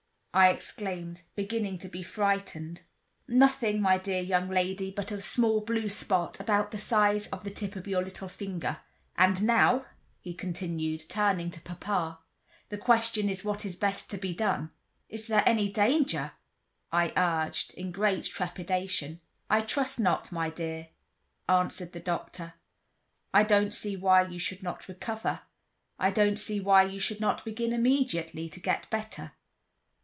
[0.33, 2.83] I exclaimed, beginning to be frightened.
[3.27, 7.51] "Nothing, my dear young lady, but a small blue spot, about the size of the
[7.51, 8.77] tip of your little finger;
[9.17, 9.85] and now,"
[10.21, 12.19] he continued, turning to papa,
[12.69, 14.71] "the question is what is best to be done?"
[15.09, 19.19] Is there any danger?"I urged, in great trepidation.
[19.49, 20.91] "I trust not, my dear,"
[21.49, 22.53] answered the doctor.
[23.33, 25.41] "I don't see why you should not recover.
[25.99, 29.33] I don't see why you should not begin immediately to get better.